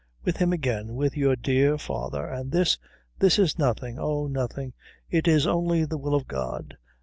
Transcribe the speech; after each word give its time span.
With 0.23 0.37
him 0.37 0.51
again. 0.51 0.95
With 0.95 1.15
your 1.15 1.35
dear 1.35 1.77
father. 1.77 2.25
And 2.25 2.51
this 2.51 2.79
this 3.19 3.37
is 3.37 3.59
nothing, 3.59 3.99
all 3.99 4.27
nothing. 4.29 4.73
It 5.11 5.27
is 5.27 5.45
only 5.45 5.85
the 5.85 5.99
will 5.99 6.15
of 6.15 6.27
God." 6.27 6.75